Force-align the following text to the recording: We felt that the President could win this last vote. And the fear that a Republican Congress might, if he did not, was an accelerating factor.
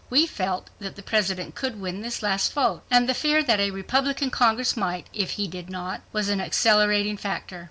We 0.09 0.25
felt 0.25 0.71
that 0.79 0.95
the 0.95 1.03
President 1.03 1.53
could 1.53 1.79
win 1.79 2.01
this 2.01 2.23
last 2.23 2.53
vote. 2.53 2.81
And 2.89 3.07
the 3.07 3.13
fear 3.13 3.43
that 3.43 3.59
a 3.59 3.69
Republican 3.69 4.31
Congress 4.31 4.75
might, 4.75 5.05
if 5.13 5.33
he 5.37 5.47
did 5.47 5.69
not, 5.69 6.01
was 6.11 6.27
an 6.27 6.41
accelerating 6.41 7.17
factor. 7.17 7.59